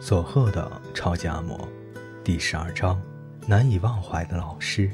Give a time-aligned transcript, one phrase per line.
[0.00, 1.68] 佐贺的超级阿嬷，
[2.24, 2.98] 第十二章：
[3.46, 4.90] 难以忘怀的老师。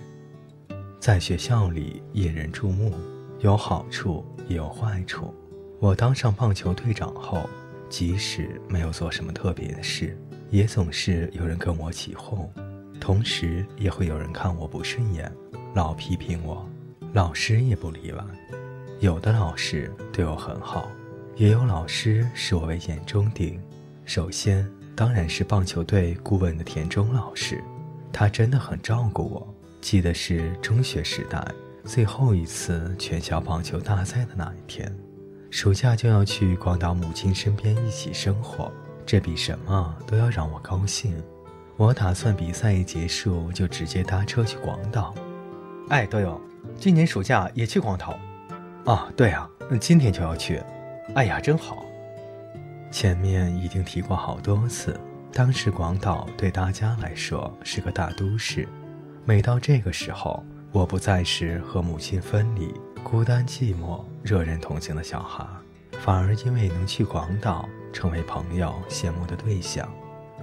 [0.99, 2.93] 在学校里引人注目，
[3.39, 5.33] 有好处也有坏处。
[5.79, 7.49] 我当上棒球队长后，
[7.89, 10.19] 即使没有做什么特别的事，
[10.51, 12.53] 也总是有人跟我起哄，
[13.01, 15.33] 同时也会有人看我不顺眼，
[15.73, 16.69] 老批评我。
[17.13, 18.25] 老师也不例外，
[18.99, 20.91] 有的老师对我很好，
[21.37, 23.63] 也有老师视我为眼中钉。
[24.05, 24.69] 首先。
[24.97, 27.63] 当然是棒球队顾问的田中老师，
[28.11, 29.55] 他真的很照顾我。
[29.83, 31.47] 记得是中学时代
[31.85, 34.91] 最后一次全校棒球大赛的那一天，
[35.51, 38.73] 暑假就要去广岛母亲身边一起生活，
[39.05, 41.15] 这比什么都要让我高兴。
[41.77, 45.15] 我打算比赛一结束就直接搭车去广岛。
[45.91, 46.41] 哎，德友，
[46.81, 48.19] 今年暑假也去广岛？
[48.87, 50.61] 啊，对啊，今天就要去。
[51.15, 51.86] 哎呀，真好。
[52.91, 54.99] 前面已经提过好多次，
[55.33, 58.67] 当时广岛对大家来说是个大都市。
[59.25, 65.45] 每到这个时候，我不再是和母亲分离、孤单寂寞、惹人同情的小孩，
[66.01, 69.89] 反而因为能去广岛，成为朋友羡慕的对象。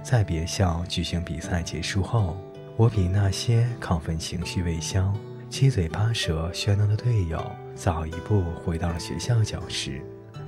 [0.02, 2.36] 在别校举行比赛结束后，
[2.76, 5.12] 我比那些亢奋情绪未消、
[5.48, 7.42] 七嘴八舌喧闹的队友
[7.74, 10.04] 早一步回到了学校教室。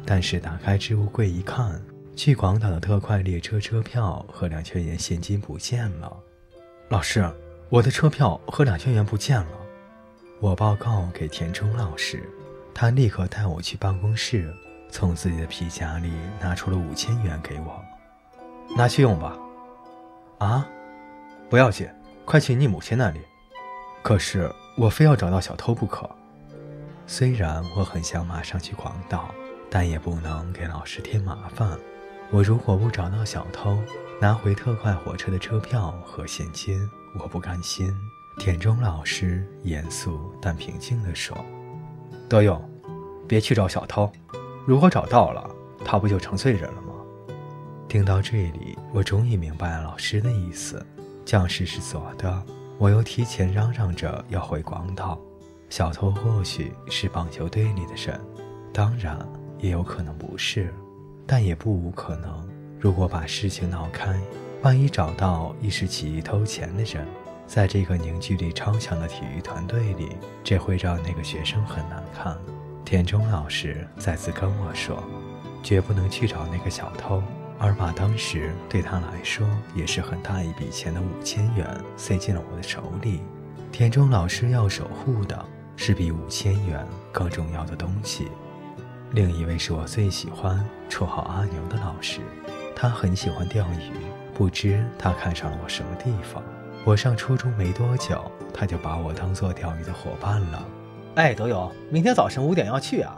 [0.07, 1.83] 但是打开置物柜一看，
[2.15, 6.17] 去广岛的特快列车车票和两千元现金不见了。
[6.89, 7.29] 老师，
[7.69, 9.49] 我的车票和两千元不见了。
[10.41, 12.23] 我报告给田中老师，
[12.73, 14.55] 他立刻带我去办公室，
[14.91, 17.85] 从自己的皮夹里拿出了五千元给我，
[18.77, 19.37] 拿去用吧。
[20.39, 20.69] 啊，
[21.51, 21.89] 不要紧，
[22.25, 23.21] 快去你母亲那里。
[24.03, 26.09] 可是我非要找到小偷不可。
[27.09, 29.35] 虽然我很想马上去广岛。
[29.71, 31.79] 但也不能给老师添麻烦。
[32.31, 33.79] 我如果不找到小偷，
[34.21, 36.79] 拿回特快火车的车票和现金，
[37.21, 37.95] 我不甘心。
[38.39, 41.37] 田中老师严肃但平静地说
[42.29, 42.63] ：“德勇，
[43.27, 44.11] 别去找小偷。
[44.67, 45.49] 如果找到了，
[45.85, 46.93] 他不就成罪人了吗？”
[47.89, 50.85] 听到这里，我终于明白老师的意思。
[51.25, 52.43] 将士是左的，
[52.79, 55.19] 我又提前嚷嚷着要回广岛。
[55.71, 58.21] 小偷或许是棒球队里的人，
[58.73, 59.19] 当然。
[59.67, 60.73] 也有可能不是，
[61.27, 62.49] 但也不无可能。
[62.79, 64.17] 如果把事情闹开，
[64.63, 67.05] 万一找到一时起意偷钱的人，
[67.49, 70.11] 在这个凝聚力超强的体育团队里，
[70.45, 72.39] 这会让那个学生很难看。
[72.85, 75.03] 田中老师再次跟我说，
[75.65, 77.21] 绝不能去找那个小偷，
[77.59, 79.45] 而把当时对他来说
[79.75, 81.67] 也是很大一笔钱的五千元
[81.97, 83.21] 塞进了我的手里。
[83.73, 85.45] 田中老师要守护的
[85.75, 88.29] 是比五千元更重要的东西。
[89.17, 92.21] 另一位是我最喜欢、绰号阿牛的老师，
[92.75, 93.91] 他很喜欢钓鱼。
[94.35, 96.43] 不知他看上了我什么地方？
[96.85, 100.63] 我上初中没多久，他就把我当做钓鱼的伙伴了。
[101.15, 103.17] 哎，德友，明天早晨五点要去啊？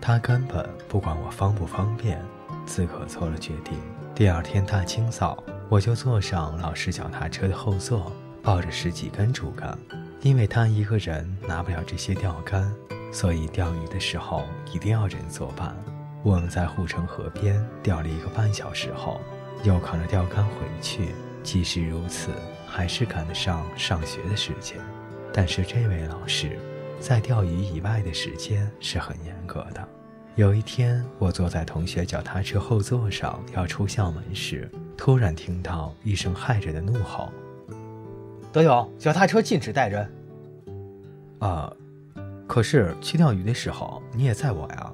[0.00, 2.18] 他根本不管我方不方便，
[2.64, 3.78] 自可做了决定。
[4.14, 8.10] 第二天大清早，我就坐上老师脚踏车的后座，
[8.42, 9.78] 抱着十几根竹竿，
[10.22, 12.72] 因为他一个人拿不了这些钓竿。
[13.12, 15.76] 所以钓鱼的时候一定要人作伴。
[16.24, 19.20] 我们在护城河边钓了一个半小时后，
[19.64, 21.14] 又扛着钓竿回去。
[21.42, 22.30] 即使如此，
[22.66, 24.78] 还是赶得上上学的时间。
[25.32, 26.58] 但是这位老师，
[27.00, 29.88] 在钓鱼以外的时间是很严格的。
[30.36, 37.30] 有一天，我坐在同学脚踏车后座上要出校门时，突然听到一声骇人的怒吼
[38.52, 40.10] ：“德勇，脚踏车禁止带人。”
[41.40, 41.70] 啊。
[42.52, 44.92] 可是去钓鱼的时候你也载我呀？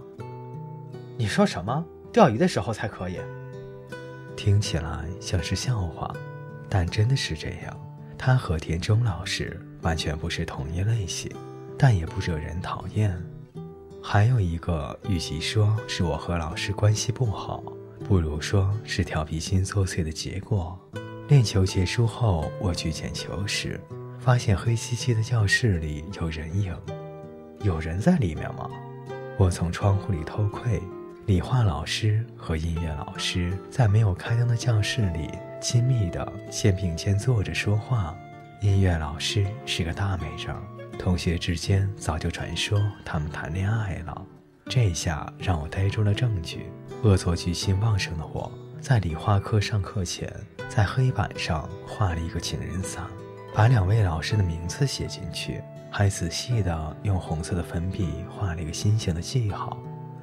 [1.17, 1.85] 你说什么？
[2.13, 3.19] 钓鱼的时候才可以？
[4.37, 6.15] 听起来像是笑话，
[6.69, 7.77] 但真的是这样。
[8.17, 11.29] 他和田中老师完全不是同一类型，
[11.77, 13.21] 但也不惹人讨厌。
[14.01, 17.61] 还有一个，与其说是我和老师关系不好，
[18.07, 20.79] 不如说是调皮心作祟的结果。
[21.27, 23.81] 练球结束后，我去捡球时，
[24.21, 26.73] 发现黑漆漆的教室里有人影。
[27.63, 28.71] 有人在里面吗？
[29.37, 30.81] 我从窗户里偷窥，
[31.27, 35.29] 理化老师和音乐老师在没有开灯的教室里
[35.61, 38.15] 亲密的肩并肩坐着说话。
[38.61, 40.55] 音乐老师是个大美人，
[40.99, 44.25] 同学之间早就传说他们谈恋爱了。
[44.67, 46.67] 这下让我逮住了证据。
[47.03, 48.51] 恶作剧心旺盛的我，
[48.81, 50.33] 在理化课上课前，
[50.69, 53.05] 在黑板上画了一个情人伞，
[53.55, 55.63] 把两位老师的名字写进去。
[55.91, 59.77] 还仔细地用红色的粉笔画了一个心形的记号。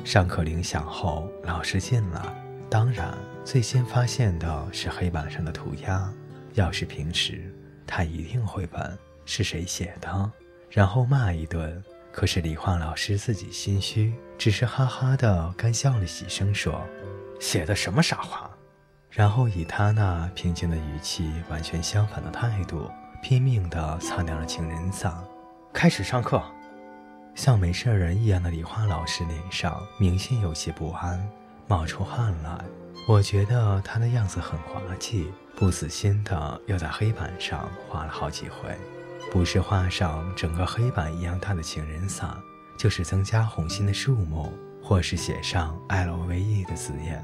[0.03, 2.21] 上课铃响后，老师进来，
[2.69, 6.13] 当然最先发现的是黑板上的涂鸦。
[6.53, 7.51] 要是平时，
[7.85, 10.31] 他一定会问是谁写的，
[10.69, 11.83] 然后骂一顿。
[12.11, 16.81] 可是理化老师自己心虚，只是哈哈的干笑了几声，说
[17.41, 18.49] ：“写的什么傻话？”
[19.11, 22.89] 然后以他那平静的语气，完全相反的态度，
[23.21, 25.13] 拼命地擦掉了情人伞。
[25.75, 26.41] 开始上课，
[27.35, 31.21] 像没事人一样的理化老师脸上明显有些不安，
[31.67, 32.63] 冒出汗来。
[33.05, 38.69] 我觉得他的样子很滑稽，不死心的又在黑板上画了好几回。
[39.33, 42.33] 不是画上整个黑板一样大的情人伞，
[42.79, 47.21] 就是增加红心的数目，或是写上 L V E 的字眼。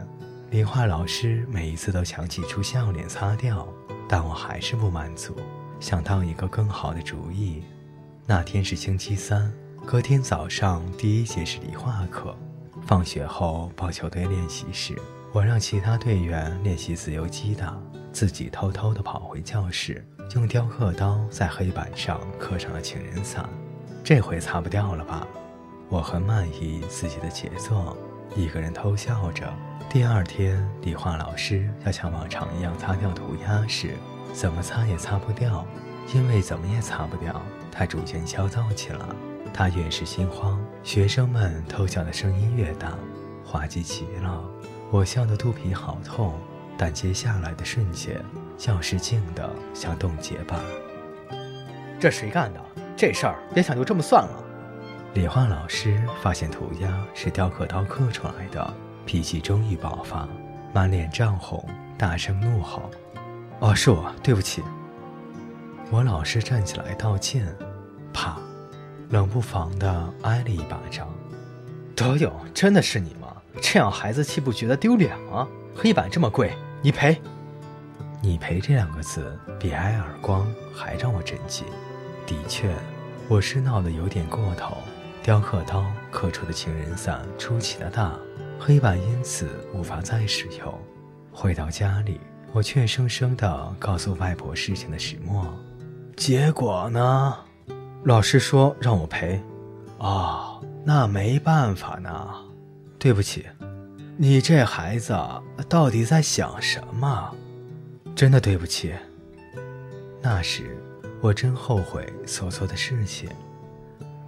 [0.50, 3.66] 理化老师每一次都强挤出笑脸擦掉，
[4.10, 5.38] 但我还是不满足，
[5.80, 7.64] 想到一个更好的主意。
[8.28, 9.52] 那天是星期三，
[9.86, 12.36] 隔天早上第一节是理化课，
[12.86, 14.96] 放学后报球队练习时，
[15.34, 17.76] 我让其他队员练习自由击打，
[18.14, 20.06] 自己偷偷地跑回教室。
[20.36, 23.50] 用雕刻刀在黑板上刻上了情人伞，
[24.04, 25.28] 这回擦不掉了吧？
[25.90, 27.98] 我很满意自己的杰作，
[28.36, 29.52] 一个人偷笑着。
[29.90, 33.96] 第二天，理化老师要像往常一样擦掉涂鸦时，
[34.32, 35.66] 怎么擦也擦不掉，
[36.14, 37.42] 因为怎么也擦不掉。
[37.72, 39.00] 他逐渐焦躁起来，
[39.54, 42.98] 他越是心慌，学生们偷笑的声音越大，
[43.46, 44.44] 滑稽极了。
[44.92, 46.34] 我笑得肚皮好痛，
[46.78, 48.22] 但接下来的瞬间。
[48.58, 50.60] 教室静得像冻结般。
[52.00, 52.60] 这谁干的？
[52.96, 54.44] 这事儿别想就这么算了。
[55.16, 58.74] 理化老师发现涂鸦是雕刻刀刻出来的，
[59.06, 60.28] 脾气终于爆发，
[60.74, 62.84] 满脸涨红，大声怒吼
[63.60, 64.62] ：“哦，是我，对不起。”
[65.92, 67.46] 我老是站起来道歉，
[68.14, 68.40] 啪，
[69.10, 71.14] 冷不防的挨了一巴掌。
[71.94, 73.28] 德勇，真的是你吗？
[73.62, 75.46] 这样孩子岂不觉得丢脸吗？
[75.76, 77.22] 黑板这么贵，你赔。
[78.22, 81.66] 你赔这两个字比挨耳光还让我震惊。
[82.26, 82.74] 的确，
[83.28, 84.78] 我是闹得有点过头。
[85.22, 88.18] 雕刻刀刻出的情人伞出奇的大，
[88.58, 90.74] 黑板因此无法再使用。
[91.34, 92.22] 回到家里，
[92.54, 95.54] 我怯生生地告诉外婆事情的始末。
[96.16, 97.38] 结果呢？
[98.04, 99.42] 老师说让我赔。
[99.98, 102.30] 哦，那没办法呢。
[103.00, 103.46] 对不起。
[104.18, 105.18] 你这孩子
[105.68, 107.32] 到底在想什么？
[108.16, 108.94] 真的对不起。
[110.22, 110.78] 那时
[111.22, 113.30] 我真后悔所做的事情。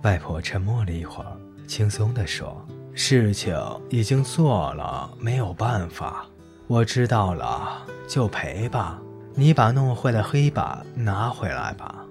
[0.01, 1.37] 外婆沉默了一会儿，
[1.67, 2.65] 轻松地说
[2.95, 3.55] ：“事情
[3.89, 6.25] 已经做了，没有办法。
[6.67, 8.99] 我知道了，就赔吧。
[9.35, 12.05] 你把弄坏的黑板拿回来吧。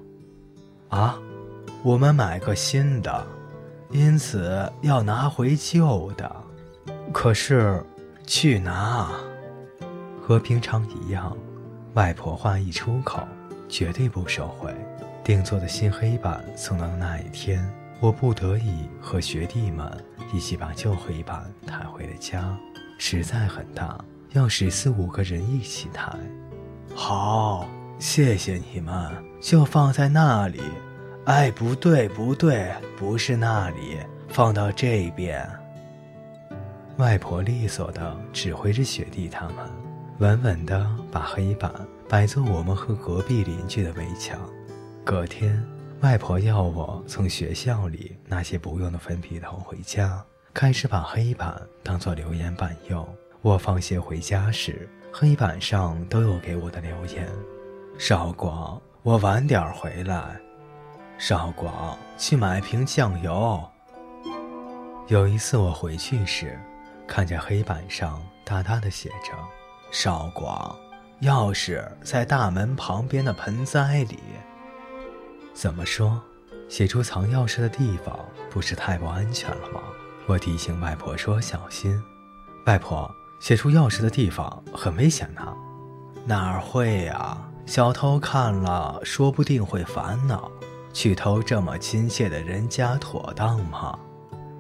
[0.89, 1.19] 啊，
[1.83, 3.27] 我们买个新的，
[3.91, 6.31] 因此要拿回旧的。
[7.13, 7.83] 可是，
[8.27, 9.11] 去拿，
[10.21, 11.37] 和平常一样。”
[11.95, 13.21] 外婆话一出口，
[13.69, 14.75] 绝对不收回。
[15.23, 17.71] 定做的新黑板送到那一天，
[18.01, 19.87] 我不得已和学弟们
[20.33, 22.57] 一起把旧黑板抬回了家。
[22.99, 24.03] 实在很大，
[24.33, 26.19] 要十四五个人一起抬。
[26.95, 27.67] 好，
[27.99, 29.11] 谢谢你们，
[29.41, 30.61] 就放在那里。
[31.25, 35.49] 哎，不对，不对，不是那里，放到这边。
[36.99, 39.57] 外婆利索地指挥着雪弟他们。
[40.19, 41.73] 稳稳地把黑板
[42.09, 44.39] 摆作我们和隔壁邻居的围墙。
[45.03, 45.61] 隔天，
[46.03, 50.23] 外婆要我从学校里拿些不用的粉笔头回家，
[50.55, 53.09] 开始把黑板当做留言板用。
[53.41, 57.29] 我放学回家时，黑板上都有给我的留言
[58.01, 60.41] ：“少广，我晚点回来。
[61.19, 63.63] ”“少广，去买瓶酱油。”
[65.09, 66.59] 有一次我回去时，
[67.07, 69.35] 看见黑板上大大的写着。
[69.91, 70.75] 少广，
[71.21, 74.19] 钥匙在大门旁边的盆栽里。
[75.53, 76.19] 怎么说？
[76.71, 79.83] 写出藏钥匙的地方不是太不安全了吗？
[80.27, 82.03] 我提醒外婆说：“小心。”
[82.65, 85.43] 外婆，写出钥匙的地方很危险呢。
[86.25, 87.37] 哪儿会呀？
[87.67, 90.49] 小偷看了，说不定会烦恼。
[90.93, 93.99] 去偷这么亲切的人家，妥当吗？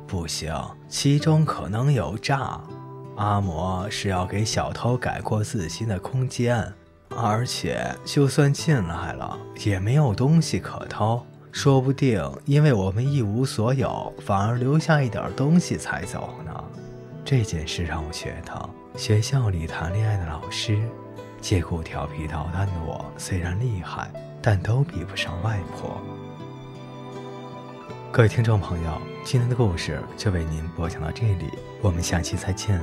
[0.04, 0.52] 不行，
[0.88, 2.60] 其中可能有诈。
[3.14, 6.74] 阿嬷是要给小偷改过自新的空间，
[7.16, 11.24] 而且就算进来了，也没有东西可偷。
[11.52, 16.61] 说不定因为我们一无所有，反而留下一点东西才走呢。
[17.24, 20.78] 这件事让我学得，学校里谈恋爱的老师，
[21.40, 24.10] 借故调皮捣蛋的我虽然厉害，
[24.42, 26.00] 但都比不上外婆。
[28.10, 31.48] 各位听众朋友，今天的故事就为您播讲到这里，
[31.80, 32.80] 我们下期再见。